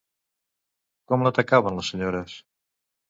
[1.13, 2.35] Com l'atacaven les senyores?